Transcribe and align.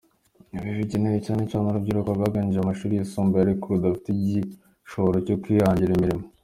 Ibi 0.55 0.69
bigenewe 0.79 1.17
cyane 1.25 1.43
cyane 1.49 1.65
urubyiruko 1.67 2.09
rwarangije 2.17 2.59
amashuli 2.61 2.93
yisumbuye 2.95 3.41
ariko 3.43 3.65
rudafite 3.73 4.07
igishoro 4.11 5.15
cyo 5.25 5.35
kwihangira 5.41 5.93
imirimo. 5.93 6.25